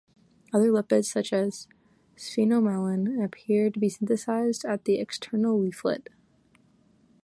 Other 0.51 0.71
lipids, 0.71 1.05
such 1.05 1.31
as 1.31 1.67
sphingomyelin, 2.17 3.23
appear 3.23 3.69
to 3.69 3.79
be 3.79 3.87
synthesised 3.87 4.65
at 4.65 4.85
the 4.85 4.97
external 4.99 5.59
leaflet. 5.59 6.09